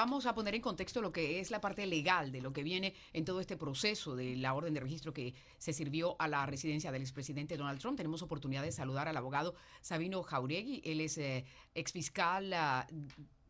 vamos 0.00 0.24
a 0.24 0.34
poner 0.34 0.54
en 0.54 0.62
contexto 0.62 1.02
lo 1.02 1.12
que 1.12 1.40
es 1.40 1.50
la 1.50 1.60
parte 1.60 1.84
legal 1.84 2.32
de 2.32 2.40
lo 2.40 2.54
que 2.54 2.62
viene 2.62 2.94
en 3.12 3.26
todo 3.26 3.38
este 3.38 3.58
proceso 3.58 4.16
de 4.16 4.34
la 4.34 4.54
orden 4.54 4.72
de 4.72 4.80
registro 4.80 5.12
que 5.12 5.34
se 5.58 5.74
sirvió 5.74 6.16
a 6.18 6.26
la 6.26 6.46
residencia 6.46 6.90
del 6.90 7.02
expresidente 7.02 7.58
Donald 7.58 7.78
Trump. 7.80 7.98
Tenemos 7.98 8.22
oportunidad 8.22 8.62
de 8.62 8.72
saludar 8.72 9.08
al 9.08 9.16
abogado 9.18 9.54
Sabino 9.82 10.22
Jauregui. 10.22 10.80
Él 10.86 11.02
es 11.02 11.18
eh, 11.18 11.44
exfiscal 11.74 12.50
ah, 12.54 12.86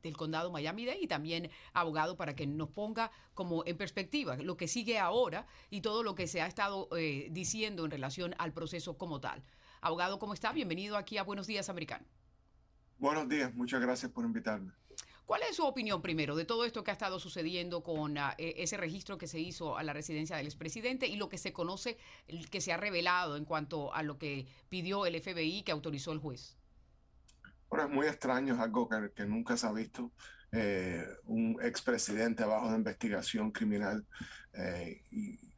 del 0.02 0.16
condado 0.16 0.50
Miami-Dade 0.50 0.98
y 1.00 1.06
también 1.06 1.50
abogado 1.72 2.16
para 2.16 2.34
que 2.34 2.48
nos 2.48 2.70
ponga 2.70 3.12
como 3.32 3.64
en 3.64 3.76
perspectiva 3.76 4.36
lo 4.36 4.56
que 4.56 4.66
sigue 4.66 4.98
ahora 4.98 5.46
y 5.70 5.82
todo 5.82 6.02
lo 6.02 6.16
que 6.16 6.26
se 6.26 6.42
ha 6.42 6.48
estado 6.48 6.88
eh, 6.96 7.28
diciendo 7.30 7.84
en 7.84 7.92
relación 7.92 8.34
al 8.38 8.52
proceso 8.52 8.98
como 8.98 9.20
tal. 9.20 9.44
Abogado, 9.82 10.18
¿cómo 10.18 10.34
está? 10.34 10.52
Bienvenido 10.52 10.96
aquí 10.96 11.16
a 11.16 11.22
Buenos 11.22 11.46
Días 11.46 11.68
Americano. 11.68 12.04
Buenos 12.98 13.28
días, 13.28 13.54
muchas 13.54 13.80
gracias 13.80 14.10
por 14.10 14.24
invitarme. 14.24 14.72
¿Cuál 15.30 15.42
es 15.48 15.54
su 15.54 15.64
opinión 15.64 16.02
primero 16.02 16.34
de 16.34 16.44
todo 16.44 16.64
esto 16.64 16.82
que 16.82 16.90
ha 16.90 16.94
estado 16.94 17.20
sucediendo 17.20 17.84
con 17.84 18.18
ah, 18.18 18.34
e, 18.36 18.54
ese 18.64 18.76
registro 18.76 19.16
que 19.16 19.28
se 19.28 19.38
hizo 19.38 19.78
a 19.78 19.84
la 19.84 19.92
residencia 19.92 20.36
del 20.36 20.46
expresidente 20.46 21.06
y 21.06 21.14
lo 21.14 21.28
que 21.28 21.38
se 21.38 21.52
conoce, 21.52 21.98
que 22.50 22.60
se 22.60 22.72
ha 22.72 22.76
revelado 22.76 23.36
en 23.36 23.44
cuanto 23.44 23.94
a 23.94 24.02
lo 24.02 24.18
que 24.18 24.48
pidió 24.68 25.06
el 25.06 25.14
FBI 25.22 25.62
que 25.62 25.70
autorizó 25.70 26.10
el 26.10 26.18
juez? 26.18 26.56
Bueno, 27.68 27.84
es 27.84 27.90
muy 27.92 28.06
extraño, 28.08 28.54
es 28.54 28.60
algo 28.60 28.88
que, 28.88 29.24
nunca 29.24 29.56
se 29.56 29.68
ha 29.68 29.72
visto. 29.72 30.10
Eh, 30.50 31.06
un 31.26 31.58
expresidente 31.62 32.44
bajo 32.44 32.68
de 32.68 32.78
investigación 32.78 33.52
criminal 33.52 34.04
eh, 34.54 35.00
y 35.12 35.49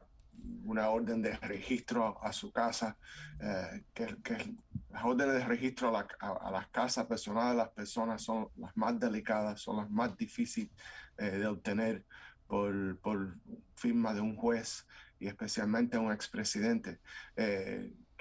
una 0.63 0.89
orden 0.89 1.21
de 1.21 1.35
registro 1.37 2.21
a, 2.23 2.33
su 2.33 2.51
casa, 2.51 2.97
eh, 3.39 3.83
que, 3.93 4.17
que, 4.23 4.55
las 4.89 5.03
órdenes 5.05 5.35
de 5.35 5.45
registro 5.45 5.95
a, 5.95 6.51
las 6.51 6.67
casas 6.67 7.05
personales 7.07 7.51
de 7.51 7.57
las 7.57 7.69
personas 7.69 8.21
son 8.21 8.49
las 8.57 8.75
más 8.77 8.99
delicadas, 8.99 9.59
son 9.59 9.77
las 9.77 9.89
más 9.89 10.15
difíciles 10.15 10.71
de 11.17 11.45
obtener 11.47 12.05
por, 12.47 12.99
por, 12.99 13.35
firma 13.75 14.13
de 14.13 14.21
un 14.21 14.35
juez 14.35 14.85
y 15.19 15.27
especialmente 15.27 15.97
un 15.97 16.11
expresidente. 16.11 16.99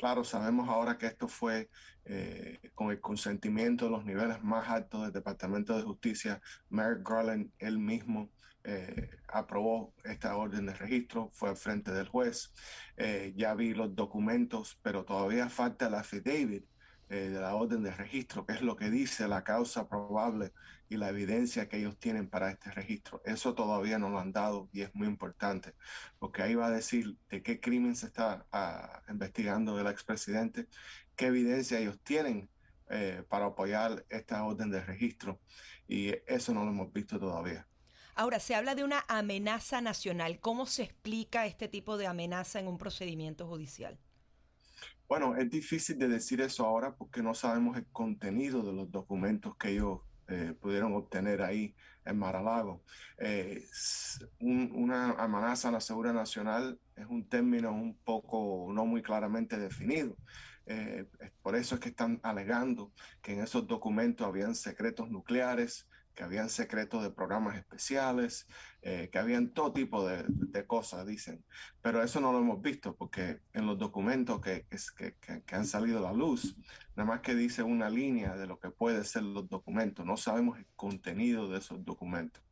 Claro, 0.02 0.24
sabemos 0.24 0.68
ahora 0.68 0.98
que 0.98 1.06
esto 1.06 1.28
fue 1.28 1.70
eh, 2.04 2.58
con 2.74 2.90
el 2.90 3.00
consentimiento 3.00 3.84
de 3.84 3.92
los 3.92 4.04
niveles 4.04 4.42
más 4.42 4.68
altos 4.68 5.02
del 5.02 5.12
Departamento 5.12 5.76
de 5.76 5.84
Justicia. 5.84 6.40
Merrick 6.70 7.08
Garland, 7.08 7.52
él 7.60 7.78
mismo, 7.78 8.28
eh, 8.64 9.10
aprobó 9.28 9.94
esta 10.04 10.36
orden 10.36 10.66
de 10.66 10.74
registro, 10.74 11.30
fue 11.32 11.50
al 11.50 11.56
frente 11.56 11.92
del 11.92 12.08
juez. 12.08 12.52
Eh, 12.96 13.32
ya 13.36 13.54
vi 13.54 13.74
los 13.74 13.94
documentos, 13.94 14.78
pero 14.82 15.04
todavía 15.04 15.48
falta 15.48 15.88
el 15.88 15.94
affidavit 15.94 16.66
de 17.08 17.28
la 17.28 17.54
orden 17.54 17.82
de 17.82 17.90
registro, 17.90 18.46
que 18.46 18.54
es 18.54 18.62
lo 18.62 18.74
que 18.74 18.88
dice 18.88 19.28
la 19.28 19.44
causa 19.44 19.86
probable 19.86 20.52
y 20.92 20.98
la 20.98 21.08
evidencia 21.08 21.68
que 21.68 21.78
ellos 21.78 21.98
tienen 21.98 22.28
para 22.28 22.50
este 22.50 22.70
registro. 22.70 23.22
Eso 23.24 23.54
todavía 23.54 23.98
no 23.98 24.10
lo 24.10 24.18
han 24.18 24.32
dado 24.32 24.68
y 24.72 24.82
es 24.82 24.94
muy 24.94 25.08
importante, 25.08 25.74
porque 26.18 26.42
ahí 26.42 26.54
va 26.54 26.66
a 26.66 26.70
decir 26.70 27.16
de 27.30 27.42
qué 27.42 27.60
crimen 27.60 27.96
se 27.96 28.06
está 28.06 28.46
ah, 28.52 29.02
investigando 29.08 29.76
del 29.76 29.86
expresidente, 29.86 30.68
qué 31.16 31.26
evidencia 31.26 31.78
ellos 31.78 31.98
tienen 32.02 32.50
eh, 32.90 33.24
para 33.28 33.46
apoyar 33.46 34.04
esta 34.10 34.44
orden 34.44 34.70
de 34.70 34.82
registro 34.82 35.40
y 35.88 36.12
eso 36.26 36.52
no 36.52 36.64
lo 36.64 36.70
hemos 36.70 36.92
visto 36.92 37.18
todavía. 37.18 37.66
Ahora, 38.14 38.40
se 38.40 38.54
habla 38.54 38.74
de 38.74 38.84
una 38.84 39.04
amenaza 39.08 39.80
nacional. 39.80 40.38
¿Cómo 40.40 40.66
se 40.66 40.82
explica 40.82 41.46
este 41.46 41.68
tipo 41.68 41.96
de 41.96 42.06
amenaza 42.06 42.60
en 42.60 42.68
un 42.68 42.78
procedimiento 42.78 43.46
judicial? 43.46 43.98
Bueno, 45.08 45.36
es 45.36 45.50
difícil 45.50 45.98
de 45.98 46.08
decir 46.08 46.40
eso 46.40 46.64
ahora 46.64 46.94
porque 46.94 47.22
no 47.22 47.34
sabemos 47.34 47.76
el 47.76 47.86
contenido 47.86 48.62
de 48.62 48.72
los 48.72 48.90
documentos 48.90 49.56
que 49.56 49.70
ellos 49.70 50.00
eh, 50.28 50.54
pudieron 50.58 50.94
obtener 50.94 51.42
ahí 51.42 51.74
en 52.04 52.18
Maralago. 52.18 52.82
Eh, 53.18 53.64
una 54.40 55.12
amenaza 55.12 55.68
a 55.68 55.72
la 55.72 55.80
seguridad 55.80 56.14
nacional 56.14 56.78
es 56.96 57.06
un 57.06 57.28
término 57.28 57.72
un 57.72 57.94
poco 57.94 58.70
no 58.72 58.86
muy 58.86 59.02
claramente 59.02 59.58
definido. 59.58 60.16
Eh, 60.66 61.06
por 61.42 61.56
eso 61.56 61.74
es 61.74 61.80
que 61.80 61.90
están 61.90 62.20
alegando 62.22 62.92
que 63.20 63.34
en 63.34 63.42
esos 63.42 63.66
documentos 63.66 64.26
habían 64.26 64.54
secretos 64.54 65.10
nucleares, 65.10 65.88
que 66.14 66.22
habían 66.22 66.48
secretos 66.50 67.02
de 67.02 67.10
programas 67.10 67.56
especiales, 67.56 68.46
eh, 68.82 69.08
que 69.12 69.18
habían 69.18 69.50
todo 69.50 69.72
tipo 69.72 70.06
de, 70.06 70.24
cosas, 70.66 71.06
dicen. 71.06 71.44
Pero 71.80 72.02
eso 72.02 72.20
no 72.20 72.32
lo 72.32 72.38
hemos 72.38 72.60
visto 72.62 72.94
porque 72.96 73.40
en 73.52 73.66
los 73.66 73.78
documentos 73.78 74.40
que, 74.40 74.66
que, 74.96 75.14
que, 75.44 75.54
han 75.54 75.66
salido 75.66 75.98
a 75.98 76.02
la 76.02 76.12
luz, 76.12 76.56
nada 76.96 77.08
más 77.08 77.20
que 77.20 77.34
dice 77.34 77.62
una 77.62 77.88
línea 77.90 78.36
de 78.36 78.46
lo 78.46 78.58
que 78.58 78.70
puede 78.70 79.04
ser 79.04 79.22
los 79.22 79.48
documentos. 79.48 80.04
No 80.04 80.16
sabemos 80.16 80.58
el 80.58 80.66
contenido 80.76 81.48
de 81.48 81.58
esos 81.58 81.84
documentos, 81.84 82.42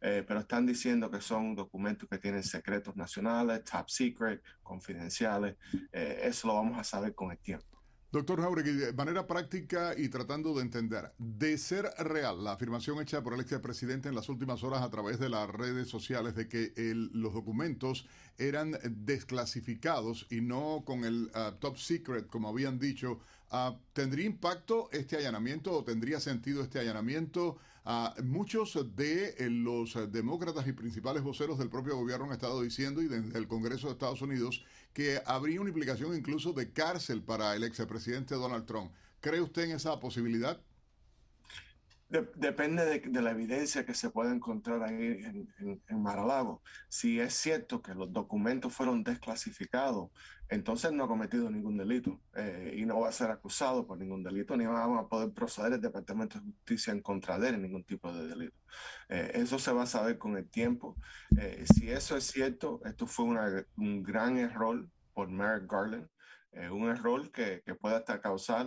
eh, 0.00 0.24
pero 0.26 0.40
están 0.40 0.66
diciendo 0.66 1.10
que 1.10 1.20
son 1.20 1.54
documentos 1.54 2.08
que 2.08 2.18
tienen 2.18 2.42
secretos 2.42 2.96
nacionales, 2.96 3.64
top 3.64 3.88
secret, 3.88 4.42
confidenciales. 4.62 5.56
Eh, 5.92 6.20
eso 6.24 6.48
lo 6.48 6.54
vamos 6.54 6.78
a 6.78 6.84
saber 6.84 7.14
con 7.14 7.30
el 7.30 7.38
tiempo. 7.38 7.79
Doctor 8.12 8.40
Jauregui, 8.40 8.72
de 8.72 8.92
manera 8.92 9.24
práctica 9.24 9.94
y 9.96 10.08
tratando 10.08 10.52
de 10.52 10.62
entender, 10.62 11.12
de 11.16 11.56
ser 11.56 11.88
real 11.98 12.42
la 12.42 12.52
afirmación 12.52 13.00
hecha 13.00 13.22
por 13.22 13.34
el 13.34 13.40
expresidente 13.40 14.08
en 14.08 14.16
las 14.16 14.28
últimas 14.28 14.64
horas 14.64 14.82
a 14.82 14.90
través 14.90 15.20
de 15.20 15.28
las 15.28 15.48
redes 15.48 15.86
sociales 15.86 16.34
de 16.34 16.48
que 16.48 16.72
los 16.74 17.32
documentos 17.32 18.08
eran 18.36 18.76
desclasificados 18.82 20.26
y 20.28 20.40
no 20.40 20.82
con 20.84 21.04
el 21.04 21.30
uh, 21.36 21.52
top 21.60 21.78
secret, 21.78 22.26
como 22.26 22.48
habían 22.48 22.80
dicho, 22.80 23.20
uh, 23.52 23.76
¿tendría 23.92 24.26
impacto 24.26 24.88
este 24.90 25.16
allanamiento 25.16 25.70
o 25.72 25.84
tendría 25.84 26.18
sentido 26.18 26.62
este 26.64 26.80
allanamiento? 26.80 27.58
Muchos 28.22 28.78
de 28.96 29.34
eh, 29.38 29.50
los 29.50 29.94
demócratas 30.12 30.66
y 30.66 30.72
principales 30.72 31.22
voceros 31.22 31.58
del 31.58 31.70
propio 31.70 31.96
gobierno 31.96 32.26
han 32.26 32.32
estado 32.32 32.62
diciendo 32.62 33.02
y 33.02 33.08
desde 33.08 33.38
el 33.38 33.48
Congreso 33.48 33.86
de 33.86 33.94
Estados 33.94 34.22
Unidos 34.22 34.64
que 34.92 35.20
habría 35.26 35.60
una 35.60 35.70
implicación 35.70 36.14
incluso 36.14 36.52
de 36.52 36.72
cárcel 36.72 37.22
para 37.22 37.54
el 37.56 37.64
expresidente 37.64 38.34
Donald 38.34 38.66
Trump. 38.66 38.92
¿Cree 39.20 39.40
usted 39.40 39.64
en 39.64 39.72
esa 39.72 39.98
posibilidad? 40.00 40.60
Depende 42.10 42.84
de, 42.84 43.22
la 43.22 43.30
evidencia 43.30 43.86
que 43.86 43.94
se 43.94 44.10
pueda 44.10 44.34
encontrar 44.34 44.82
ahí 44.82 45.22
en, 45.24 45.48
en, 45.88 46.02
Maralago. 46.02 46.62
Si 46.88 47.20
es 47.20 47.34
cierto 47.34 47.80
que 47.80 47.94
los 47.94 48.12
documentos 48.12 48.74
fueron 48.74 49.04
desclasificados, 49.04 50.10
entonces 50.48 50.92
no 50.92 51.04
ha 51.04 51.08
cometido 51.08 51.48
ningún 51.48 51.76
delito 51.76 52.20
eh, 52.34 52.74
y 52.76 52.84
no 52.84 53.00
va 53.00 53.08
a 53.08 53.12
ser 53.12 53.30
acusado 53.30 53.86
por 53.86 53.98
ningún 53.98 54.24
delito, 54.24 54.56
ni 54.56 54.66
vamos 54.66 55.04
a 55.04 55.08
poder 55.08 55.30
proceder 55.32 55.74
el 55.74 55.80
Departamento 55.80 56.40
de 56.40 56.44
Justicia 56.46 56.92
en 56.92 57.00
contra 57.00 57.38
de 57.38 57.50
él 57.50 57.54
en 57.54 57.62
ningún 57.62 57.84
tipo 57.84 58.12
de 58.12 58.26
delito. 58.26 58.56
Eh, 59.08 59.30
eso 59.34 59.60
se 59.60 59.72
va 59.72 59.84
a 59.84 59.86
saber 59.86 60.18
con 60.18 60.36
el 60.36 60.48
tiempo. 60.50 60.96
Eh, 61.38 61.64
si 61.72 61.90
eso 61.90 62.16
es 62.16 62.24
cierto, 62.24 62.80
esto 62.84 63.06
fue 63.06 63.26
un 63.76 64.02
gran 64.02 64.36
error 64.36 64.88
por 65.14 65.30
Merrick 65.30 65.70
Garland, 65.70 66.08
un 66.72 66.88
error 66.88 67.30
que, 67.30 67.62
que 67.64 67.76
puede 67.76 67.94
hasta 67.94 68.20
causar 68.20 68.66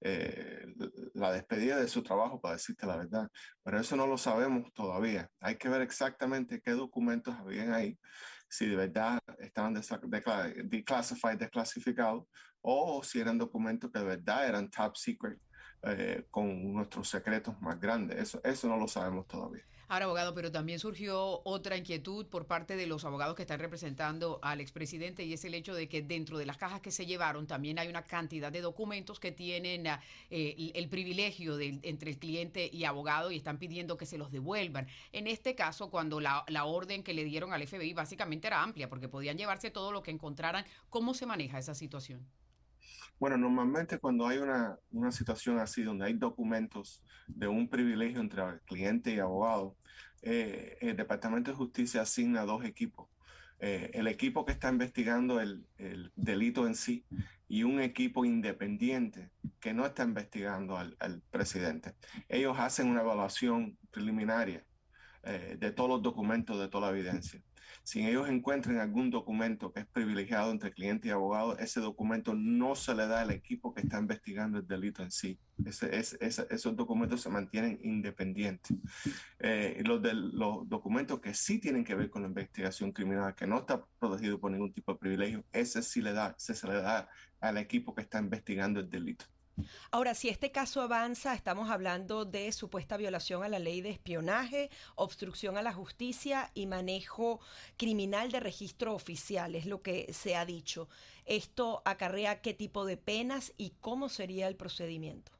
eh, 0.00 0.66
la 1.14 1.32
despedida 1.32 1.76
de 1.76 1.88
su 1.88 2.02
trabajo, 2.02 2.40
para 2.40 2.54
decirte 2.54 2.86
la 2.86 2.96
verdad. 2.96 3.28
Pero 3.62 3.80
eso 3.80 3.96
no 3.96 4.06
lo 4.06 4.18
sabemos 4.18 4.72
todavía. 4.72 5.28
Hay 5.40 5.56
que 5.56 5.68
ver 5.68 5.82
exactamente 5.82 6.60
qué 6.60 6.72
documentos 6.72 7.34
habían 7.34 7.72
ahí, 7.72 7.98
si 8.48 8.66
de 8.66 8.76
verdad 8.76 9.18
estaban 9.38 9.74
declassified, 9.74 11.38
desclasificados, 11.38 12.24
o 12.60 13.02
si 13.02 13.20
eran 13.20 13.38
documentos 13.38 13.90
que 13.90 13.98
de 13.98 14.04
verdad 14.04 14.48
eran 14.48 14.70
top 14.70 14.96
secret 14.96 15.40
eh, 15.82 16.26
con 16.30 16.72
nuestros 16.72 17.08
secretos 17.08 17.60
más 17.60 17.78
grandes. 17.78 18.18
Eso, 18.18 18.40
eso 18.42 18.68
no 18.68 18.76
lo 18.76 18.88
sabemos 18.88 19.26
todavía. 19.26 19.64
Ahora, 19.90 20.04
abogado, 20.04 20.34
pero 20.34 20.52
también 20.52 20.78
surgió 20.78 21.40
otra 21.44 21.78
inquietud 21.78 22.26
por 22.26 22.46
parte 22.46 22.76
de 22.76 22.86
los 22.86 23.06
abogados 23.06 23.34
que 23.34 23.42
están 23.42 23.58
representando 23.58 24.38
al 24.42 24.60
expresidente 24.60 25.24
y 25.24 25.32
es 25.32 25.46
el 25.46 25.54
hecho 25.54 25.74
de 25.74 25.88
que 25.88 26.02
dentro 26.02 26.36
de 26.36 26.44
las 26.44 26.58
cajas 26.58 26.82
que 26.82 26.90
se 26.90 27.06
llevaron 27.06 27.46
también 27.46 27.78
hay 27.78 27.88
una 27.88 28.02
cantidad 28.02 28.52
de 28.52 28.60
documentos 28.60 29.18
que 29.18 29.32
tienen 29.32 29.86
ah, 29.86 30.02
el, 30.28 30.88
privilegio 30.90 31.58
entre 31.58 32.10
el 32.10 32.18
cliente 32.18 32.68
y 32.70 32.84
abogado 32.84 33.30
y 33.30 33.36
están 33.36 33.56
pidiendo 33.56 33.96
que 33.96 34.04
se 34.04 34.18
los 34.18 34.30
devuelvan. 34.30 34.88
En 35.12 35.26
este 35.26 35.54
caso, 35.54 35.88
cuando 35.88 36.20
la, 36.20 36.44
la 36.48 36.66
orden 36.66 37.02
que 37.02 37.14
le 37.14 37.24
dieron 37.24 37.54
al 37.54 37.66
FBI 37.66 37.94
básicamente 37.94 38.46
era 38.46 38.62
amplia 38.62 38.90
porque 38.90 39.08
podían 39.08 39.38
llevarse 39.38 39.70
todo 39.70 39.90
lo 39.90 40.02
que 40.02 40.10
encontraran, 40.10 40.66
¿cómo 40.90 41.14
se 41.14 41.24
maneja 41.24 41.58
esa 41.58 41.74
situación? 41.74 42.26
Bueno, 43.18 43.36
normalmente 43.36 43.98
cuando 43.98 44.26
hay 44.26 44.38
una, 44.38 44.78
una, 44.92 45.10
situación 45.10 45.58
así, 45.58 45.82
donde 45.82 46.06
hay 46.06 46.14
documentos 46.14 47.02
de 47.26 47.48
un 47.48 47.68
privilegio 47.68 48.20
entre 48.20 48.42
cliente 48.66 49.12
y 49.12 49.18
abogado, 49.18 49.76
eh, 50.22 50.78
el 50.80 50.96
Departamento 50.96 51.50
de 51.50 51.56
Justicia 51.56 52.02
asigna 52.02 52.44
dos 52.44 52.64
equipos. 52.64 53.08
Eh, 53.60 53.90
el 53.94 54.06
equipo 54.06 54.44
que 54.44 54.52
está 54.52 54.70
investigando 54.70 55.40
el, 55.40 55.66
el, 55.78 56.12
delito 56.14 56.66
en 56.66 56.76
sí 56.76 57.04
y 57.48 57.64
un 57.64 57.80
equipo 57.80 58.24
independiente 58.24 59.30
que 59.58 59.74
no 59.74 59.84
está 59.84 60.04
investigando 60.04 60.76
al, 60.76 60.96
al 61.00 61.20
presidente. 61.32 61.94
Ellos 62.28 62.56
hacen 62.58 62.88
una 62.88 63.00
evaluación 63.00 63.76
preliminaria 63.90 64.64
eh, 65.24 65.56
de 65.58 65.72
todos 65.72 65.90
los 65.90 66.02
documentos, 66.02 66.58
de 66.58 66.68
toda 66.68 66.90
la 66.90 66.96
evidencia. 66.96 67.42
Si 67.82 68.06
ellos 68.06 68.28
encuentran 68.28 68.78
algún 68.78 69.10
documento 69.10 69.72
que 69.72 69.80
es 69.80 69.86
privilegiado 69.86 70.50
entre 70.50 70.72
cliente 70.72 71.08
y 71.08 71.10
abogado, 71.10 71.58
ese 71.58 71.80
documento 71.80 72.34
no 72.34 72.74
se 72.74 72.94
le 72.94 73.06
da 73.06 73.22
al 73.22 73.30
equipo 73.30 73.72
que 73.72 73.80
está 73.80 73.98
investigando 73.98 74.58
el 74.58 74.66
delito 74.66 75.02
en 75.02 75.10
sí. 75.10 75.38
esos 75.64 76.76
documentos 76.76 77.22
se 77.22 77.30
mantienen 77.30 77.78
independientes. 77.82 78.76
Eh, 79.38 79.82
los 79.84 80.68
documentos 80.68 81.20
que 81.20 81.34
sí 81.34 81.58
tienen 81.58 81.84
que 81.84 81.94
ver 81.94 82.10
con 82.10 82.22
la 82.22 82.28
investigación 82.28 82.92
criminal, 82.92 83.34
que 83.34 83.46
no 83.46 83.60
está 83.60 83.82
protegido 83.98 84.38
por 84.38 84.50
ningún 84.50 84.72
tipo 84.72 84.92
de 84.92 84.98
privilegio, 84.98 85.44
ese 85.52 85.82
sí 85.82 86.02
le 86.02 86.12
da, 86.12 86.34
se 86.38 86.66
le 86.66 86.74
da 86.74 87.08
al 87.40 87.56
equipo 87.56 87.94
que 87.94 88.02
está 88.02 88.18
investigando 88.18 88.80
el 88.80 88.90
delito. 88.90 89.24
Ahora, 89.90 90.14
si 90.14 90.28
este 90.28 90.50
caso 90.50 90.82
avanza, 90.82 91.34
estamos 91.34 91.70
hablando 91.70 92.24
de 92.24 92.52
supuesta 92.52 92.96
violación 92.96 93.42
a 93.42 93.48
la 93.48 93.58
ley 93.58 93.80
de 93.80 93.90
espionaje, 93.90 94.70
obstrucción 94.94 95.56
a 95.56 95.62
la 95.62 95.72
justicia 95.72 96.50
y 96.54 96.66
manejo 96.66 97.40
criminal 97.76 98.30
de 98.30 98.40
registro 98.40 98.94
oficial, 98.94 99.54
es 99.54 99.66
lo 99.66 99.82
que 99.82 100.12
se 100.12 100.36
ha 100.36 100.44
dicho. 100.44 100.88
¿Esto 101.24 101.82
acarrea 101.84 102.40
qué 102.40 102.54
tipo 102.54 102.84
de 102.86 102.96
penas 102.96 103.52
y 103.56 103.74
cómo 103.80 104.08
sería 104.08 104.48
el 104.48 104.56
procedimiento? 104.56 105.32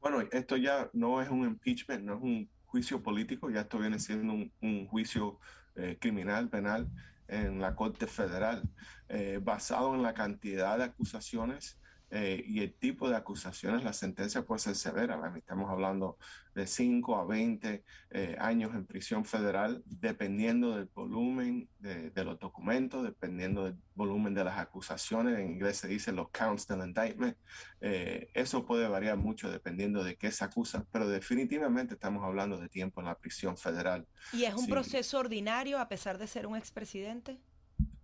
Bueno, 0.00 0.20
esto 0.32 0.56
ya 0.56 0.90
no 0.92 1.22
es 1.22 1.28
un 1.30 1.44
impeachment, 1.44 2.04
no 2.04 2.16
es 2.16 2.22
un 2.22 2.50
juicio 2.66 3.02
político, 3.02 3.50
ya 3.50 3.60
esto 3.60 3.78
viene 3.78 3.98
siendo 3.98 4.50
un, 4.60 4.86
juicio 4.88 5.38
eh, 5.76 5.96
criminal, 6.00 6.48
penal 6.48 6.88
en 7.28 7.60
la 7.60 7.76
Corte 7.76 8.06
Federal, 8.06 8.62
eh, 9.08 9.38
basado 9.42 9.94
en 9.94 10.02
la 10.02 10.12
cantidad 10.12 10.76
de 10.76 10.84
acusaciones 10.84 11.78
eh, 12.14 12.44
y 12.46 12.60
el 12.60 12.74
tipo 12.74 13.08
de 13.08 13.16
acusaciones, 13.16 13.82
la 13.84 13.94
sentencia 13.94 14.44
puede 14.44 14.58
ser 14.58 14.74
severa. 14.74 15.18
Estamos 15.34 15.70
hablando 15.70 16.18
de 16.54 16.66
5 16.66 17.16
a 17.16 17.24
20 17.24 17.82
eh, 18.10 18.36
años 18.38 18.74
en 18.74 18.84
prisión 18.84 19.24
federal, 19.24 19.82
dependiendo 19.86 20.76
del 20.76 20.90
volumen 20.94 21.70
de, 21.78 22.12
los 22.22 22.38
documentos, 22.38 23.02
dependiendo 23.02 23.64
del 23.64 23.78
volumen 23.94 24.34
de 24.34 24.44
las 24.44 24.58
acusaciones. 24.58 25.38
En 25.38 25.52
inglés 25.52 25.78
se 25.78 25.88
dice 25.88 26.12
los 26.12 26.28
counts 26.28 26.66
del 26.66 26.80
indictment. 26.80 27.34
Eh, 27.80 28.28
eso 28.34 28.66
puede 28.66 28.86
variar 28.88 29.16
mucho 29.16 29.50
dependiendo 29.50 30.04
de 30.04 30.16
qué 30.16 30.30
se 30.30 30.44
acusa, 30.44 30.84
pero 30.92 31.08
definitivamente 31.08 31.94
estamos 31.94 32.22
hablando 32.24 32.58
de 32.58 32.68
tiempo 32.68 33.00
en 33.00 33.06
la 33.06 33.18
prisión 33.18 33.56
federal. 33.56 34.06
¿Y 34.34 34.44
es 34.44 34.52
un 34.52 34.66
proceso 34.66 35.18
ordinario 35.18 35.78
a 35.78 35.88
pesar 35.88 36.18
de 36.18 36.26
ser 36.26 36.46
un 36.46 36.56
expresidente? 36.56 37.40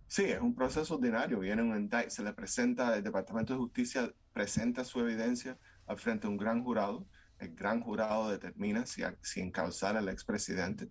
Sí, 0.09 0.23
es 0.23 0.41
un 0.41 0.55
proceso 0.55 0.95
ordinario. 0.95 1.39
Viene 1.39 1.61
un 1.61 1.89
se 2.09 2.23
le 2.23 2.33
presenta, 2.33 2.95
el 2.97 3.03
Departamento 3.03 3.53
de 3.53 3.59
Justicia 3.59 4.11
presenta 4.33 4.83
su 4.83 4.99
evidencia 4.99 5.55
al 5.85 5.99
frente 5.99 6.25
de 6.25 6.31
un 6.31 6.37
gran 6.37 6.63
jurado. 6.63 7.07
El 7.37 7.53
gran 7.53 7.79
jurado 7.79 8.31
determina 8.31 8.87
si, 8.87 9.03
si 9.21 9.51
al 9.59 10.09
expresidente. 10.09 10.89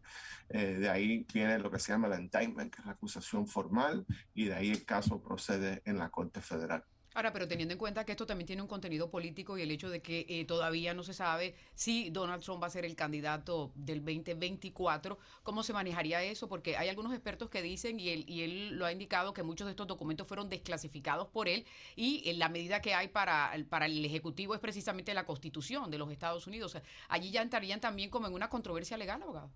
Eh, 0.48 0.78
de 0.78 0.88
ahí 0.88 1.26
viene 1.34 1.58
lo 1.58 1.68
que 1.68 1.80
se 1.80 1.92
llama 1.92 2.06
el 2.06 2.20
indictment, 2.20 2.72
que 2.72 2.80
es 2.80 2.86
la 2.86 2.92
acusación 2.92 3.48
formal, 3.48 4.06
y 4.34 4.44
de 4.44 4.54
ahí 4.54 4.70
el 4.70 4.84
caso 4.84 5.20
procede 5.20 5.82
en 5.84 5.98
la 5.98 6.10
Corte 6.10 6.40
Federal. 6.40 6.84
Ahora, 7.18 7.32
pero 7.32 7.48
teniendo 7.48 7.72
en 7.72 7.78
cuenta 7.78 8.04
que 8.04 8.12
esto 8.12 8.26
también 8.26 8.46
tiene 8.46 8.62
un 8.62 8.68
contenido 8.68 9.10
político 9.10 9.58
y 9.58 9.62
el 9.62 9.72
hecho 9.72 9.90
de 9.90 10.00
que 10.00 10.24
eh, 10.28 10.44
todavía 10.44 10.94
no 10.94 11.02
se 11.02 11.12
sabe 11.12 11.56
si 11.74 12.10
Donald 12.10 12.44
Trump 12.44 12.62
va 12.62 12.68
a 12.68 12.70
ser 12.70 12.84
el 12.84 12.94
candidato 12.94 13.72
del 13.74 14.04
2024, 14.04 15.18
¿cómo 15.42 15.64
se 15.64 15.72
manejaría 15.72 16.22
eso? 16.22 16.48
Porque 16.48 16.76
hay 16.76 16.88
algunos 16.88 17.12
expertos 17.12 17.50
que 17.50 17.60
dicen, 17.60 17.98
y 17.98 18.10
él, 18.10 18.24
y 18.28 18.42
él 18.42 18.78
lo 18.78 18.86
ha 18.86 18.92
indicado, 18.92 19.34
que 19.34 19.42
muchos 19.42 19.66
de 19.66 19.72
estos 19.72 19.88
documentos 19.88 20.28
fueron 20.28 20.48
desclasificados 20.48 21.26
por 21.26 21.48
él 21.48 21.66
y 21.96 22.22
en 22.30 22.38
la 22.38 22.48
medida 22.48 22.80
que 22.80 22.94
hay 22.94 23.08
para, 23.08 23.52
para 23.68 23.86
el 23.86 24.04
Ejecutivo 24.04 24.54
es 24.54 24.60
precisamente 24.60 25.12
la 25.12 25.26
Constitución 25.26 25.90
de 25.90 25.98
los 25.98 26.12
Estados 26.12 26.46
Unidos. 26.46 26.76
allí 27.08 27.32
ya 27.32 27.42
entrarían 27.42 27.80
también 27.80 28.10
como 28.10 28.28
en 28.28 28.34
una 28.34 28.48
controversia 28.48 28.96
legal, 28.96 29.20
abogado. 29.22 29.50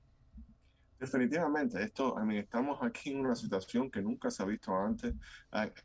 Definitivamente, 1.03 1.83
esto, 1.83 2.15
estamos 2.31 2.79
aquí 2.81 3.11
en 3.11 3.27
una 3.27 3.35
situación 3.35 3.91
que 3.91 4.01
nunca 4.01 4.31
se 4.31 4.41
ha 4.41 4.47
visto 4.47 4.73
antes. 4.73 5.13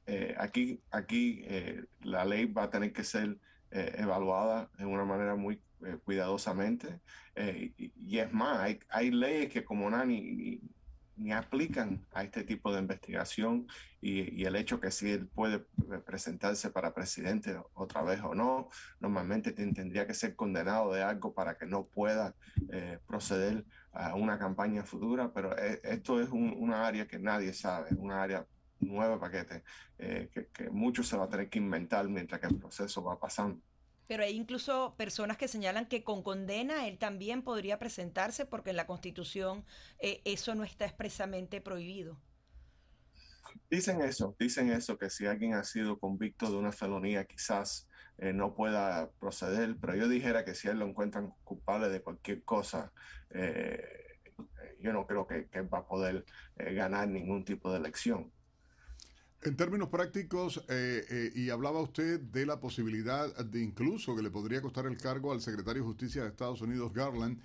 Eh, 0.05 0.35
aquí, 0.37 0.79
aquí 0.91 1.41
eh, 1.47 1.85
la 2.03 2.23
ley 2.23 2.45
va 2.45 2.65
a 2.65 2.69
tener 2.69 2.93
que 2.93 3.03
ser 3.03 3.35
eh, 3.71 3.95
evaluada 3.97 4.69
de 4.77 4.85
una 4.85 5.05
manera 5.05 5.35
muy 5.35 5.59
cuidadosamente. 6.03 6.99
Y, 7.35 8.19
es 8.19 8.31
más, 8.31 8.59
hay, 8.59 8.79
hay, 8.89 9.09
leyes 9.09 9.51
que 9.51 9.65
como 9.65 9.89
Nani 9.89 10.61
ni 11.17 11.31
aplican 11.31 12.05
a 12.13 12.23
este 12.23 12.43
tipo 12.43 12.71
de 12.71 12.79
investigación 12.79 13.67
y, 14.01 14.45
el 14.45 14.55
hecho 14.55 14.79
que 14.79 14.91
si 14.91 15.11
él 15.11 15.27
puede 15.27 15.59
presentarse 16.05 16.69
para 16.69 16.93
presidente 16.93 17.59
otra 17.73 18.01
vez 18.03 18.21
o 18.21 18.33
no, 18.35 18.69
normalmente 18.99 19.51
tendría 19.51 20.07
que 20.07 20.13
ser 20.13 20.35
condenado 20.35 20.93
de 20.93 21.03
algo 21.03 21.33
para 21.33 21.57
que 21.57 21.65
no 21.65 21.85
pueda 21.85 22.35
eh, 22.71 22.99
proceder 23.05 23.65
a 23.91 24.15
una 24.15 24.37
campaña 24.37 24.83
futura, 24.83 25.33
pero 25.33 25.57
eh, 25.57 25.81
esto 25.83 26.21
es 26.21 26.29
una 26.29 26.87
área 26.87 27.07
que 27.07 27.19
nadie 27.19 27.53
sabe, 27.53 27.89
una 27.97 28.21
área 28.21 28.45
nueva 28.79 29.19
paquete 29.19 29.63
eh, 29.97 30.29
que, 30.31 30.47
que 30.47 30.69
mucho 30.69 31.03
se 31.03 31.17
va 31.17 31.25
a 31.25 31.29
tener 31.29 31.49
que 31.49 31.57
inventar 31.57 32.07
mientras 32.07 32.39
que 32.39 32.47
el 32.47 32.57
proceso 32.57 33.03
va 33.03 33.19
pasando. 33.19 33.59
Pero 34.07 34.23
hay 34.23 34.35
incluso 34.35 34.95
personas 34.97 35.37
que 35.37 35.47
señalan 35.47 35.87
que 35.87 36.03
con 36.03 36.23
condena 36.23 36.87
él 36.87 36.97
también 36.97 37.41
podría 37.41 37.77
presentarse 37.77 38.45
porque 38.45 38.69
en 38.71 38.77
la 38.77 38.87
Constitución 38.87 39.65
eh, 39.99 40.21
eso 40.25 40.55
no 40.55 40.63
está 40.63 40.85
expresamente 40.85 41.61
prohibido. 41.61 42.19
Dicen 43.69 44.01
eso, 44.01 44.35
dicen 44.39 44.71
eso, 44.71 44.97
que 44.97 45.09
si 45.09 45.25
alguien 45.25 45.53
ha 45.53 45.63
sido 45.63 45.99
convicto 45.99 46.49
de 46.49 46.57
una 46.57 46.71
felonía 46.71 47.25
quizás 47.25 47.89
eh, 48.17 48.33
no 48.33 48.55
pueda 48.55 49.11
proceder, 49.19 49.75
pero 49.79 49.95
yo 49.95 50.07
dijera 50.07 50.45
que 50.45 50.55
si 50.55 50.67
él 50.67 50.79
lo 50.79 50.85
encuentran 50.85 51.33
culpable 51.43 51.89
de 51.89 52.01
cualquier 52.01 52.43
cosa, 52.43 52.91
eh, 53.31 53.83
yo 54.79 54.93
no 54.93 55.05
creo 55.05 55.27
que, 55.27 55.47
que 55.49 55.61
va 55.61 55.79
a 55.79 55.87
poder 55.87 56.23
ganar 56.55 57.07
ningún 57.07 57.43
tipo 57.43 57.71
de 57.71 57.79
elección. 57.79 58.31
En 59.43 59.55
términos 59.55 59.89
prácticos, 59.89 60.57
eh, 60.67 61.05
eh, 61.09 61.31
y 61.35 61.51
hablaba 61.51 61.79
usted 61.79 62.19
de 62.19 62.45
la 62.47 62.59
posibilidad 62.59 63.33
de 63.37 63.61
incluso 63.61 64.15
que 64.15 64.23
le 64.23 64.31
podría 64.31 64.61
costar 64.61 64.87
el 64.87 64.97
cargo 64.97 65.31
al 65.31 65.41
secretario 65.41 65.83
de 65.83 65.87
Justicia 65.87 66.23
de 66.23 66.29
Estados 66.29 66.61
Unidos, 66.61 66.91
Garland, 66.91 67.39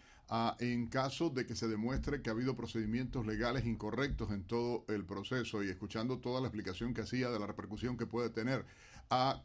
en 0.60 0.86
caso 0.86 1.28
de 1.28 1.44
que 1.44 1.54
se 1.54 1.68
demuestre 1.68 2.22
que 2.22 2.30
ha 2.30 2.32
habido 2.32 2.56
procedimientos 2.56 3.26
legales 3.26 3.66
incorrectos 3.66 4.30
en 4.30 4.44
todo 4.44 4.86
el 4.88 5.04
proceso 5.04 5.62
y 5.62 5.68
escuchando 5.68 6.20
toda 6.20 6.40
la 6.40 6.46
explicación 6.46 6.94
que 6.94 7.02
hacía 7.02 7.28
de 7.28 7.38
la 7.38 7.46
repercusión 7.46 7.98
que 7.98 8.06
puede 8.06 8.30
tener. 8.30 8.64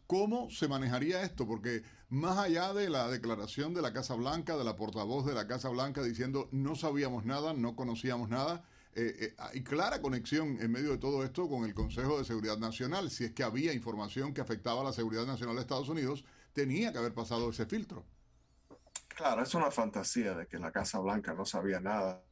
¿Cómo 0.08 0.50
se 0.50 0.70
manejaría 0.70 1.24
esto? 1.24 1.46
Porque 1.46 1.84
más 2.08 2.38
allá 2.38 2.74
de 2.74 2.90
la 2.90 3.10
declaración 3.10 3.74
de 3.74 3.82
la 3.82 3.92
Casa 3.92 4.16
Blanca, 4.16 4.56
de 4.56 4.64
la 4.64 4.78
portavoz 4.78 5.26
de 5.26 5.34
la 5.34 5.46
Casa 5.46 5.68
Blanca 5.68 6.02
diciendo 6.02 6.48
no 6.54 6.76
sabíamos 6.76 7.26
nada, 7.26 7.54
no 7.54 7.76
conocíamos 7.76 8.30
nada, 8.30 8.64
eh, 9.00 9.16
eh, 9.20 9.36
hay 9.38 9.62
clara 9.62 10.02
conexión 10.02 10.58
en 10.60 10.72
medio 10.72 10.90
de 10.90 10.98
todo 10.98 11.24
esto 11.24 11.48
con 11.48 11.66
el 11.66 11.76
Consejo 11.76 12.18
de 12.18 12.26
Seguridad 12.26 12.58
Nacional. 12.58 13.12
Si 13.12 13.26
es 13.26 13.32
que 13.32 13.44
había 13.44 13.72
información 13.72 14.34
que 14.34 14.42
afectaba 14.42 14.82
a 14.82 14.86
la 14.86 14.92
seguridad 14.92 15.28
nacional 15.28 15.56
de 15.56 15.62
Estados 15.62 15.88
Unidos, 15.88 16.26
tenía 16.52 16.92
que 16.92 16.98
haber 16.98 17.14
pasado 17.14 17.48
ese 17.52 17.68
filtro. 17.68 18.04
Claro, 19.08 19.44
es 19.44 19.54
una 19.54 19.70
fantasía 19.70 20.34
de 20.34 20.48
que 20.48 20.58
la 20.58 20.72
Casa 20.72 20.98
Blanca 20.98 21.36
no 21.36 21.46
sabía 21.46 21.80
nada 21.80 22.24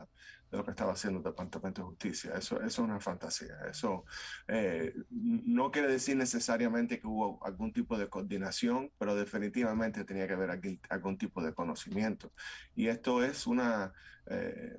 lo 0.57 0.65
que 0.65 0.71
estaba 0.71 0.93
haciendo 0.93 1.19
el 1.19 1.23
Departamento 1.23 1.81
de 1.81 1.87
Justicia. 1.87 2.33
Eso, 2.35 2.61
es 2.61 2.77
una 2.79 2.99
fantasía. 2.99 3.57
Eso 3.69 4.05
eh, 4.47 4.93
no 5.09 5.71
quiere 5.71 5.87
decir 5.87 6.17
necesariamente 6.17 6.99
que 6.99 7.07
hubo 7.07 7.43
algún 7.45 7.73
tipo 7.73 7.97
de 7.97 8.09
coordinación, 8.09 8.91
pero 8.97 9.15
definitivamente 9.15 10.03
tenía 10.03 10.27
que 10.27 10.33
haber 10.33 10.51
algún, 10.51 10.79
algún 10.89 11.17
tipo 11.17 11.41
de 11.43 11.53
conocimiento. 11.53 12.31
Y 12.75 12.87
esto 12.87 13.23
es 13.23 13.47
una, 13.47 13.93
eh, 14.27 14.75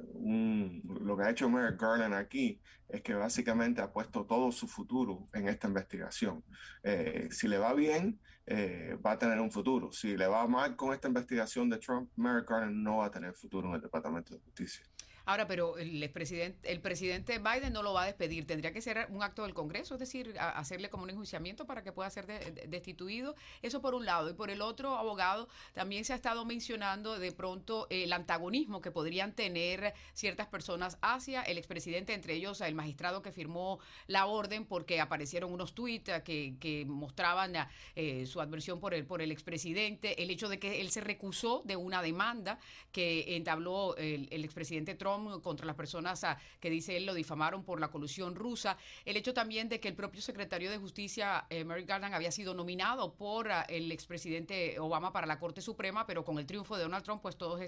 lo 1.00 1.16
que 1.16 1.22
ha 1.24 1.30
hecho 1.30 1.48
Merrick 1.48 1.80
Garland 1.80 2.14
aquí 2.14 2.60
es 2.88 3.02
que 3.02 3.14
básicamente 3.14 3.80
ha 3.80 3.92
puesto 3.92 4.24
todo 4.24 4.52
su 4.52 4.68
futuro 4.68 5.28
en 5.32 5.48
esta 5.48 5.68
investigación. 5.68 6.44
Eh, 6.82 7.28
si 7.30 7.48
le 7.48 7.58
va 7.58 7.72
bien, 7.74 8.20
eh, 8.46 8.96
va 9.04 9.12
a 9.12 9.18
tener 9.18 9.40
un 9.40 9.50
futuro. 9.50 9.92
Si 9.92 10.16
le 10.16 10.26
va 10.26 10.46
mal 10.46 10.76
con 10.76 10.92
esta 10.92 11.08
investigación 11.08 11.68
de 11.68 11.78
Trump, 11.78 12.10
Merrick 12.16 12.48
Garland 12.48 12.76
no 12.76 12.98
va 12.98 13.06
a 13.06 13.10
tener 13.10 13.34
futuro 13.34 13.68
en 13.68 13.74
el 13.74 13.80
Departamento 13.80 14.34
de 14.34 14.40
Justicia. 14.40 14.84
Ahora, 15.26 15.48
pero 15.48 15.76
el 15.76 16.08
presidente, 16.10 16.70
el 16.70 16.80
presidente 16.80 17.40
Biden 17.40 17.72
no 17.72 17.82
lo 17.82 17.92
va 17.92 18.04
a 18.04 18.06
despedir. 18.06 18.46
Tendría 18.46 18.72
que 18.72 18.80
ser 18.80 19.08
un 19.10 19.24
acto 19.24 19.42
del 19.42 19.54
Congreso, 19.54 19.94
es 19.94 20.00
decir, 20.00 20.36
hacerle 20.38 20.88
como 20.88 21.02
un 21.02 21.10
enjuiciamiento 21.10 21.66
para 21.66 21.82
que 21.82 21.90
pueda 21.90 22.08
ser 22.10 22.26
destituido. 22.68 23.34
Eso 23.60 23.82
por 23.82 23.96
un 23.96 24.06
lado. 24.06 24.30
Y 24.30 24.34
por 24.34 24.50
el 24.50 24.62
otro, 24.62 24.96
abogado, 24.96 25.48
también 25.72 26.04
se 26.04 26.12
ha 26.12 26.16
estado 26.16 26.44
mencionando 26.44 27.18
de 27.18 27.32
pronto 27.32 27.88
el 27.90 28.12
antagonismo 28.12 28.80
que 28.80 28.92
podrían 28.92 29.32
tener 29.32 29.94
ciertas 30.14 30.46
personas 30.46 30.96
hacia 31.02 31.42
el 31.42 31.58
expresidente, 31.58 32.14
entre 32.14 32.34
ellos 32.34 32.60
el 32.60 32.76
magistrado 32.76 33.20
que 33.20 33.32
firmó 33.32 33.80
la 34.06 34.26
orden 34.26 34.64
porque 34.64 35.00
aparecieron 35.00 35.52
unos 35.52 35.74
tuits 35.74 36.22
que, 36.22 36.84
mostraban 36.86 37.52
eh, 37.96 38.26
su 38.26 38.40
adversión 38.40 38.78
por 38.78 38.94
el, 38.94 39.04
por 39.04 39.22
el 39.22 39.32
expresidente, 39.32 40.22
el 40.22 40.30
hecho 40.30 40.48
de 40.48 40.60
que 40.60 40.80
él 40.80 40.90
se 40.90 41.00
recusó 41.00 41.62
de 41.64 41.74
una 41.74 42.00
demanda 42.00 42.60
que 42.92 43.36
entabló 43.36 43.96
el, 43.96 44.28
el 44.30 44.44
expresidente 44.44 44.94
Trump 44.94 45.15
Contra 45.42 45.66
las 45.66 45.76
personas 45.76 46.22
ah, 46.24 46.38
que 46.60 46.70
dice 46.70 46.96
él 46.96 47.06
lo 47.06 47.14
difamaron 47.14 47.64
por 47.64 47.80
la 47.80 47.88
colusión 47.88 48.34
rusa. 48.34 48.76
El 49.04 49.16
hecho 49.16 49.34
también 49.34 49.68
de 49.68 49.80
que 49.80 49.88
el 49.88 49.94
propio 49.94 50.20
secretario 50.20 50.70
de 50.70 50.78
Justicia, 50.78 51.46
eh, 51.50 51.64
Merrick 51.64 51.88
Garland, 51.88 52.14
había 52.14 52.30
sido 52.30 52.54
nominado 52.54 53.14
por 53.14 53.50
ah, 53.50 53.62
el 53.68 53.90
expresidente 53.92 54.78
Obama 54.78 55.12
para 55.12 55.26
la 55.26 55.38
Corte 55.38 55.60
Suprema, 55.60 56.06
pero 56.06 56.24
con 56.24 56.38
el 56.38 56.46
triunfo 56.46 56.76
de 56.76 56.82
Donald 56.82 57.04
Trump, 57.04 57.22
pues 57.22 57.36
todas 57.36 57.60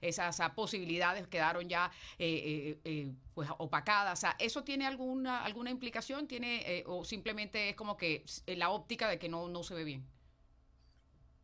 esas 0.00 0.50
posibilidades 0.54 1.26
quedaron 1.28 1.68
ya 1.68 1.90
eh, 2.18 2.78
eh, 2.84 3.12
pues 3.34 3.48
opacadas. 3.58 4.24
¿Eso 4.38 4.64
tiene 4.64 4.86
alguna, 4.86 5.44
alguna 5.44 5.70
implicación? 5.70 6.26
¿Tiene, 6.26 6.84
o 6.86 7.04
simplemente 7.04 7.70
es 7.70 7.76
como 7.76 7.96
que 7.96 8.24
la 8.46 8.70
óptica 8.70 9.08
de 9.08 9.18
que 9.18 9.28
no, 9.28 9.48
no 9.48 9.62
se 9.62 9.74
ve 9.74 9.84
bien? 9.84 10.06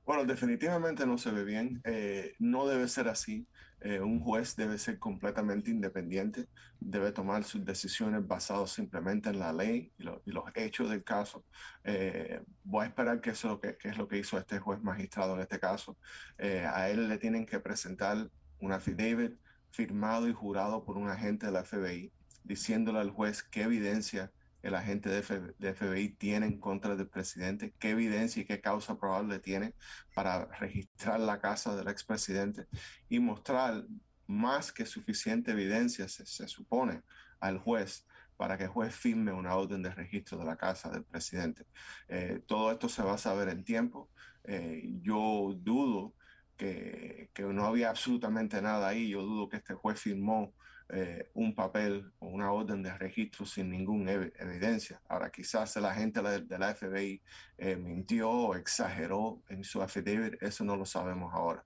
Bueno, 0.04 0.24
definitivamente 0.24 1.06
no 1.06 1.16
se 1.16 1.30
ve 1.30 1.44
bien. 1.44 1.80
Eh, 1.84 2.34
no 2.38 2.66
debe 2.66 2.88
ser 2.88 3.08
así. 3.08 3.46
Eh, 3.84 4.00
un 4.00 4.20
juez 4.20 4.54
debe 4.56 4.78
ser 4.78 4.98
completamente 4.98 5.70
independiente, 5.70 6.48
debe 6.78 7.10
tomar 7.12 7.44
sus 7.44 7.64
decisiones 7.64 8.26
basadas 8.26 8.70
simplemente 8.70 9.30
en 9.30 9.38
la 9.38 9.52
ley 9.52 9.92
y, 9.98 10.02
los 10.04 10.44
hechos 10.54 10.90
del 10.90 11.02
caso. 11.02 11.44
Eh, 11.84 12.40
voy 12.64 12.84
a 12.84 12.88
esperar 12.88 13.20
que 13.20 13.30
eso 13.30 13.60
que, 13.60 13.76
es 13.82 13.98
lo 13.98 14.06
que 14.06 14.18
hizo 14.18 14.38
este 14.38 14.58
juez 14.58 14.80
magistrado 14.82 15.34
en 15.34 15.40
este 15.40 15.58
caso. 15.58 15.96
a 16.38 16.88
él 16.90 17.08
le 17.08 17.18
tienen 17.18 17.46
que 17.46 17.60
presentar 17.60 18.30
un 18.60 18.72
affidavit 18.72 19.36
firmado 19.70 20.28
y 20.28 20.32
jurado 20.32 20.84
por 20.84 20.96
un 20.96 21.08
agente 21.08 21.46
de 21.46 21.52
la 21.52 21.64
FBI, 21.64 22.12
diciéndole 22.44 23.00
al 23.00 23.10
juez 23.10 23.42
qué 23.42 23.62
evidencia 23.62 24.30
el 24.62 24.74
agente 24.74 25.10
de, 25.10 25.22
FBI 25.74 26.10
tiene 26.10 26.46
en 26.46 26.58
contra 26.58 26.94
del 26.96 27.08
presidente, 27.08 27.74
qué 27.78 27.90
evidencia 27.90 28.42
y 28.42 28.44
qué 28.44 28.60
causa 28.60 28.98
probable 28.98 29.40
tiene 29.40 29.74
para 30.14 30.46
registrar 30.60 31.20
la 31.20 31.40
casa 31.40 31.74
del 31.74 31.88
expresidente 31.88 32.66
y 33.08 33.18
mostrar 33.18 33.84
más 34.26 34.72
que 34.72 34.86
suficiente 34.86 35.50
evidencia, 35.50 36.08
se, 36.08 36.48
supone, 36.48 37.02
al 37.40 37.58
juez 37.58 38.06
para 38.36 38.56
que 38.56 38.64
el 38.64 38.70
juez 38.70 38.94
firme 38.94 39.32
una 39.32 39.54
orden 39.54 39.82
de 39.82 39.90
registro 39.90 40.38
de 40.38 40.44
la 40.44 40.56
casa 40.56 40.90
del 40.90 41.04
presidente. 41.04 41.64
Eh, 42.08 42.40
todo 42.46 42.72
esto 42.72 42.88
se 42.88 43.02
va 43.02 43.14
a 43.14 43.18
saber 43.18 43.48
en 43.48 43.62
tiempo. 43.62 44.10
Eh, 44.44 44.82
yo 45.02 45.54
dudo 45.56 46.14
que, 46.56 47.30
que, 47.34 47.42
no 47.42 47.66
había 47.66 47.90
absolutamente 47.90 48.60
nada 48.60 48.88
ahí. 48.88 49.10
Yo 49.10 49.22
dudo 49.22 49.48
que 49.48 49.58
este 49.58 49.74
juez 49.74 50.00
firmó 50.00 50.54
eh, 50.94 51.30
un 51.32 51.54
papel 51.54 52.12
o 52.18 52.26
una 52.26 52.52
orden 52.52 52.82
de 52.82 52.92
registro 52.98 53.46
sin 53.46 53.70
ninguna 53.70 54.12
evidencia. 54.12 55.00
Ahora, 55.08 55.30
quizás 55.30 55.74
la 55.76 55.94
gente 55.94 56.20
de 56.20 56.58
la 56.58 56.74
FBI 56.74 57.22
eh, 57.56 57.76
mintió 57.76 58.30
o 58.30 58.54
exageró 58.56 59.40
en 59.48 59.64
su 59.64 59.80
affidavit, 59.80 60.34
eso 60.42 60.64
no 60.64 60.76
lo 60.76 60.84
sabemos 60.84 61.32
ahora. 61.32 61.64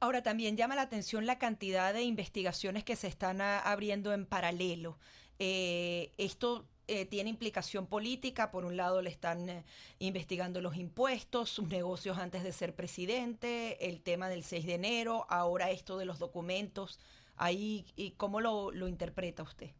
Ahora, 0.00 0.22
también 0.22 0.56
llama 0.56 0.74
la 0.74 0.82
atención 0.82 1.26
la 1.26 1.38
cantidad 1.38 1.92
de 1.92 2.04
investigaciones 2.04 2.82
que 2.82 2.96
se 2.96 3.08
están 3.08 3.42
abriendo 3.42 4.14
en 4.14 4.24
paralelo. 4.24 4.98
Eh, 5.38 6.12
esto 6.16 6.66
tiene 7.10 7.28
implicación 7.28 7.86
política. 7.86 8.50
Por 8.50 8.64
un 8.64 8.78
lado, 8.78 9.02
le 9.02 9.10
están 9.10 9.64
investigando 9.98 10.62
los 10.62 10.76
impuestos, 10.76 11.50
sus 11.50 11.68
negocios 11.68 12.16
antes 12.16 12.42
de 12.42 12.52
ser 12.52 12.74
presidente, 12.74 13.86
el 13.86 14.00
tema 14.00 14.30
del 14.30 14.44
6 14.44 14.64
de 14.64 14.74
enero, 14.74 15.26
ahora 15.28 15.70
esto 15.72 15.98
de 15.98 16.06
los 16.06 16.18
documentos 16.18 17.00
ahí 17.36 17.86
y 17.96 18.12
cómo 18.12 18.40
lo, 18.40 18.70
lo 18.72 18.88
interpreta 18.88 19.42
usted. 19.42 19.70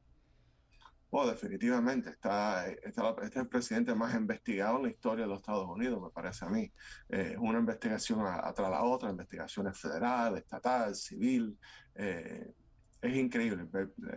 Oh, 1.10 1.26
definitivamente, 1.26 2.10
está, 2.10 2.68
está, 2.68 3.10
este 3.22 3.26
es 3.26 3.36
el 3.36 3.48
presidente 3.48 3.94
más 3.94 4.14
investigado 4.14 4.76
en 4.76 4.82
la 4.82 4.90
historia 4.90 5.25
de 5.25 5.30
los 5.30 5.38
Estados 5.40 5.66
Unidos, 5.68 6.02
me 6.02 6.10
parece 6.10 6.44
a 6.44 6.48
mí. 6.48 6.70
Eh, 7.08 7.36
una 7.38 7.60
investigación 7.60 8.26
atrás 8.26 8.70
la 8.70 8.82
otra, 8.82 9.10
investigaciones 9.10 9.78
federal, 9.78 10.36
estatal, 10.36 10.94
civil. 10.94 11.56
Eh, 11.94 12.52
es 13.00 13.16
increíble. 13.16 13.66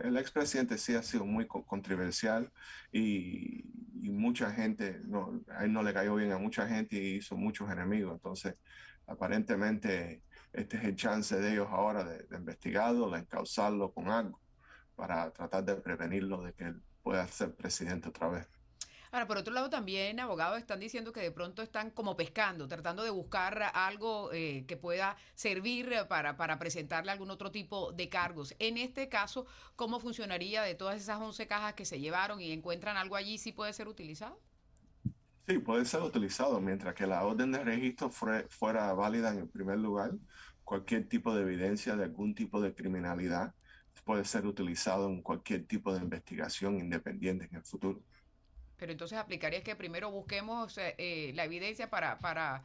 El 0.02 0.16
expresidente 0.16 0.76
sí 0.78 0.94
ha 0.94 1.02
sido 1.02 1.24
muy 1.24 1.46
controversial 1.46 2.50
y, 2.92 3.64
y, 4.02 4.10
mucha 4.10 4.50
gente, 4.50 5.00
no, 5.06 5.40
a 5.48 5.64
él 5.64 5.72
no 5.72 5.82
le 5.82 5.94
cayó 5.94 6.16
bien 6.16 6.32
a 6.32 6.38
mucha 6.38 6.66
gente 6.66 6.96
y 6.96 7.16
hizo 7.16 7.36
muchos 7.36 7.70
enemigos. 7.70 8.14
Entonces, 8.14 8.56
aparentemente 9.06 10.22
este 10.52 10.76
es 10.76 10.84
el 10.84 10.96
chance 10.96 11.36
de 11.36 11.52
ellos 11.52 11.68
ahora 11.70 12.04
de, 12.04 12.36
investigarlo, 12.36 13.10
de 13.10 13.20
encauzarlo 13.20 13.92
con 13.92 14.08
algo 14.08 14.40
para 14.96 15.30
tratar 15.32 15.64
de 15.64 15.76
prevenirlo 15.76 16.42
de 16.42 16.52
que 16.52 16.64
él 16.64 16.82
pueda 17.02 17.26
ser 17.28 17.54
presidente 17.54 18.08
otra 18.08 18.28
vez. 18.28 18.48
Ahora, 19.12 19.26
por 19.26 19.38
otro 19.38 19.52
lado, 19.52 19.68
también 19.68 20.20
abogados 20.20 20.58
están 20.58 20.78
diciendo 20.78 21.12
que 21.12 21.20
de 21.20 21.32
pronto 21.32 21.62
están 21.62 21.90
como 21.90 22.16
pescando, 22.16 22.68
tratando 22.68 23.02
de 23.02 23.10
buscar 23.10 23.70
algo 23.74 24.32
eh, 24.32 24.64
que 24.68 24.76
pueda 24.76 25.16
servir 25.34 26.06
para, 26.08 26.36
para 26.36 26.60
presentarle 26.60 27.10
algún 27.10 27.30
otro 27.30 27.50
tipo 27.50 27.90
de 27.92 28.08
cargos. 28.08 28.54
En 28.60 28.78
este 28.78 29.08
caso, 29.08 29.46
¿cómo 29.74 29.98
funcionaría 29.98 30.62
de 30.62 30.76
todas 30.76 31.00
esas 31.00 31.20
11 31.20 31.48
cajas 31.48 31.74
que 31.74 31.84
se 31.84 31.98
llevaron 31.98 32.40
y 32.40 32.52
encuentran 32.52 32.96
algo 32.96 33.16
allí, 33.16 33.38
si 33.38 33.50
puede 33.50 33.72
ser 33.72 33.88
utilizado? 33.88 34.38
Sí, 35.50 35.58
puede 35.58 35.84
ser 35.84 36.02
utilizado 36.02 36.60
mientras 36.60 36.94
que 36.94 37.08
la 37.08 37.24
orden 37.24 37.50
de 37.50 37.64
registro 37.64 38.08
fuera 38.08 38.94
válida 38.94 39.32
en 39.32 39.38
el 39.40 39.48
primer 39.48 39.80
lugar. 39.80 40.12
Cualquier 40.62 41.08
tipo 41.08 41.34
de 41.34 41.42
evidencia 41.42 41.96
de 41.96 42.04
algún 42.04 42.36
tipo 42.36 42.60
de 42.60 42.72
criminalidad 42.72 43.52
puede 44.04 44.24
ser 44.24 44.46
utilizado 44.46 45.08
en 45.08 45.22
cualquier 45.22 45.66
tipo 45.66 45.92
de 45.92 46.02
investigación 46.04 46.78
independiente 46.78 47.46
en 47.50 47.56
el 47.56 47.64
futuro. 47.64 48.00
Pero 48.76 48.92
entonces 48.92 49.18
aplicaría 49.18 49.64
que 49.64 49.74
primero 49.74 50.12
busquemos 50.12 50.78
eh, 50.78 50.94
eh, 50.98 51.32
la 51.34 51.46
evidencia 51.46 51.90
para, 51.90 52.20
para 52.20 52.62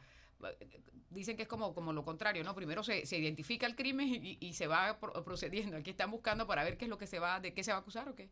dicen 1.10 1.36
que 1.36 1.42
es 1.42 1.48
como, 1.48 1.74
como 1.74 1.92
lo 1.92 2.04
contrario, 2.04 2.44
¿no? 2.44 2.54
Primero 2.54 2.84
se, 2.84 3.04
se 3.04 3.18
identifica 3.18 3.66
el 3.66 3.74
crimen 3.74 4.08
y, 4.08 4.52
se 4.52 4.68
va 4.68 5.00
procediendo. 5.00 5.76
Aquí 5.76 5.90
están 5.90 6.12
buscando 6.12 6.46
para 6.46 6.62
ver 6.62 6.78
qué 6.78 6.84
es 6.84 6.88
lo 6.88 6.98
que 6.98 7.08
se 7.08 7.18
va, 7.18 7.40
de 7.40 7.52
qué 7.52 7.64
se 7.64 7.72
va 7.72 7.78
a 7.78 7.80
acusar 7.80 8.08
o 8.08 8.14
qué. 8.14 8.30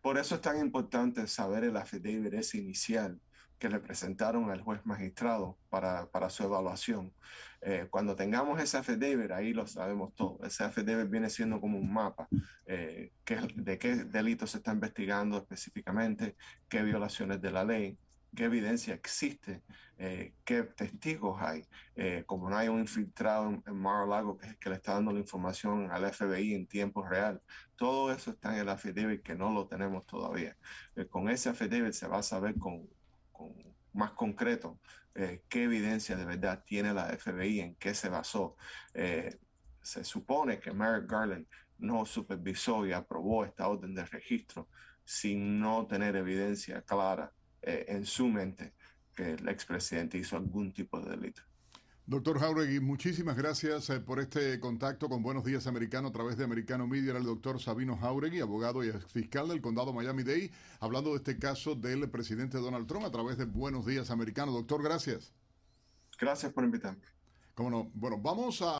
Por 0.00 0.18
eso 0.18 0.36
es 0.36 0.40
tan 0.40 0.60
importante 0.60 1.26
saber 1.26 1.64
el 1.64 1.76
affidavit 1.76 2.32
ese 2.32 2.58
inicial 2.58 3.20
que 3.58 3.68
le 3.68 3.80
presentaron 3.80 4.50
al 4.50 4.60
juez 4.60 4.84
magistrado 4.84 5.58
para, 5.70 6.10
para 6.10 6.30
su 6.30 6.44
evaluación. 6.44 7.12
Eh, 7.60 7.88
cuando 7.90 8.14
tengamos 8.14 8.60
ese 8.60 8.76
affidavit, 8.76 9.30
ahí 9.30 9.52
lo 9.52 9.66
sabemos 9.66 10.14
todo. 10.14 10.38
Ese 10.44 10.64
affidavit 10.64 11.10
viene 11.10 11.30
siendo 11.30 11.60
como 11.60 11.78
un 11.78 11.92
mapa 11.92 12.28
eh, 12.66 13.12
de 13.54 13.78
qué 13.78 13.96
delitos 14.04 14.50
se 14.50 14.58
está 14.58 14.72
investigando 14.72 15.38
específicamente, 15.38 16.36
qué 16.68 16.82
violaciones 16.82 17.40
de 17.40 17.50
la 17.50 17.64
ley, 17.64 17.98
qué 18.34 18.44
evidencia 18.44 18.94
existe, 18.94 19.62
eh, 19.98 20.34
qué 20.44 20.62
testigos 20.64 21.40
hay. 21.40 21.64
como 22.26 22.50
no 22.50 22.56
hay 22.56 22.68
un 22.68 22.80
infiltrado 22.80 23.62
en, 23.66 23.76
Mar-a-Lago 23.76 24.36
que, 24.36 24.56
que 24.58 24.68
le 24.68 24.76
está 24.76 24.92
dando 24.94 25.12
la 25.12 25.20
información 25.20 25.90
al 25.90 26.12
FBI 26.12 26.54
en 26.54 26.66
tiempo 26.66 27.02
real, 27.06 27.40
todo 27.76 28.12
eso 28.12 28.32
está 28.32 28.54
en 28.54 28.60
el 28.60 28.68
affidavit 28.68 29.22
que 29.22 29.34
no 29.34 29.50
lo 29.52 29.66
tenemos 29.66 30.06
todavía. 30.06 30.56
con 31.10 31.30
ese 31.30 31.48
affidavit 31.48 31.94
se 31.94 32.06
va 32.06 32.18
a 32.18 32.22
saber 32.22 32.56
con 32.58 32.86
más 33.92 34.12
concreto 34.12 34.78
eh, 35.18 35.44
qué 35.48 35.64
evidencia 35.64 36.14
de 36.14 36.26
verdad 36.26 36.62
tiene 36.66 36.92
la 36.92 37.06
FBI, 37.06 37.60
en 37.60 37.74
qué 37.76 37.94
se 37.94 38.10
basó. 38.10 38.56
Eh, 38.92 39.38
se 39.80 40.04
supone 40.04 40.60
que 40.60 40.72
Merrick 40.72 41.10
Garland 41.10 41.46
no 41.78 42.04
supervisó 42.04 42.86
y 42.86 42.92
aprobó 42.92 43.44
esta 43.44 43.66
orden 43.66 43.94
de 43.94 44.04
registro 44.04 44.68
sin 45.04 45.58
no 45.58 45.86
tener 45.86 46.16
evidencia 46.16 46.82
clara 46.82 47.32
eh, 47.62 47.86
en 47.88 48.04
su 48.04 48.28
mente 48.28 48.74
que 49.14 49.32
el 49.32 49.48
expresidente 49.48 50.18
hizo 50.18 50.36
algún 50.36 50.72
tipo 50.74 51.00
de 51.00 51.16
delito. 51.16 51.42
Doctor 52.08 52.38
Jauregui, 52.38 52.78
muchísimas 52.78 53.36
gracias 53.36 53.90
eh, 53.90 53.98
por 53.98 54.20
este 54.20 54.60
contacto 54.60 55.08
con 55.08 55.24
Buenos 55.24 55.42
Días 55.42 55.66
Americano 55.66 56.06
a 56.06 56.12
través 56.12 56.36
de 56.36 56.44
Americano 56.44 56.86
Media. 56.86 57.10
Era 57.10 57.18
el 57.18 57.24
doctor 57.24 57.60
Sabino 57.60 57.96
Jauregui, 57.96 58.38
abogado 58.38 58.84
y 58.84 58.92
fiscal 58.92 59.48
del 59.48 59.60
condado 59.60 59.92
Miami-Dade, 59.92 60.52
hablando 60.78 61.10
de 61.10 61.16
este 61.16 61.36
caso 61.36 61.74
del 61.74 62.08
presidente 62.08 62.58
Donald 62.58 62.86
Trump 62.86 63.04
a 63.06 63.10
través 63.10 63.38
de 63.38 63.44
Buenos 63.44 63.86
Días 63.86 64.12
Americano. 64.12 64.52
Doctor, 64.52 64.84
gracias. 64.84 65.32
Gracias 66.16 66.52
por 66.52 66.62
invitarme. 66.62 67.02
Cómo 67.56 67.70
no. 67.70 67.90
Bueno, 67.92 68.18
vamos 68.18 68.62
a... 68.62 68.74